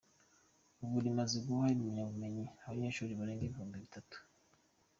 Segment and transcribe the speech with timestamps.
[0.83, 4.17] Ubu rimaze guha impamyabumenyi abanyeshuri barenga ibihumbi bitatu.